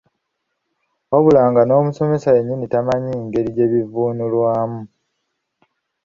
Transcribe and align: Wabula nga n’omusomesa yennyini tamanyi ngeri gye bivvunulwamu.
Wabula 1.11 1.41
nga 1.49 1.61
n’omusomesa 1.63 2.35
yennyini 2.35 2.65
tamanyi 2.73 3.13
ngeri 3.25 3.49
gye 3.55 3.67
bivvunulwamu. 3.71 4.81